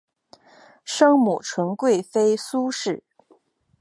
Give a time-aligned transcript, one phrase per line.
[0.83, 3.03] 生母纯贵妃苏氏。